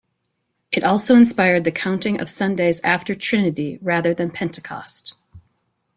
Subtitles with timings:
[0.71, 5.15] It also inspired the counting of Sundays after Trinity rather than Pentecost.